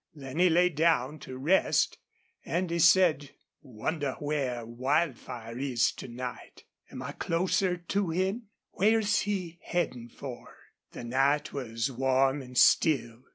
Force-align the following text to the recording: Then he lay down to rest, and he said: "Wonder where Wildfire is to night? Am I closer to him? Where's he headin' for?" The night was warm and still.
Then 0.15 0.39
he 0.39 0.49
lay 0.49 0.69
down 0.69 1.19
to 1.19 1.37
rest, 1.37 1.99
and 2.43 2.71
he 2.71 2.79
said: 2.79 3.35
"Wonder 3.61 4.13
where 4.17 4.65
Wildfire 4.65 5.59
is 5.59 5.91
to 5.91 6.07
night? 6.07 6.63
Am 6.89 7.03
I 7.03 7.11
closer 7.11 7.77
to 7.77 8.09
him? 8.09 8.47
Where's 8.71 9.19
he 9.19 9.59
headin' 9.61 10.09
for?" 10.09 10.55
The 10.93 11.03
night 11.03 11.53
was 11.53 11.91
warm 11.91 12.41
and 12.41 12.57
still. 12.57 13.25